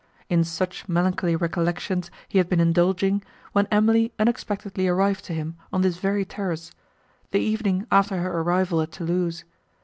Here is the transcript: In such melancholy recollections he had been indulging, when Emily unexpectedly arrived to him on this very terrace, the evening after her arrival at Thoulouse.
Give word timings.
In 0.29 0.43
such 0.43 0.89
melancholy 0.89 1.35
recollections 1.35 2.09
he 2.27 2.39
had 2.39 2.49
been 2.49 2.59
indulging, 2.59 3.21
when 3.51 3.67
Emily 3.69 4.11
unexpectedly 4.17 4.87
arrived 4.87 5.23
to 5.25 5.33
him 5.35 5.57
on 5.71 5.81
this 5.83 5.97
very 5.99 6.25
terrace, 6.25 6.71
the 7.29 7.37
evening 7.39 7.85
after 7.91 8.17
her 8.19 8.39
arrival 8.39 8.81
at 8.81 8.93
Thoulouse. 8.93 9.43